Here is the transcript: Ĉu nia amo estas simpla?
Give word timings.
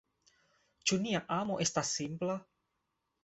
Ĉu 0.91 0.97
nia 1.03 1.21
amo 1.37 1.59
estas 1.65 1.91
simpla? 1.99 2.39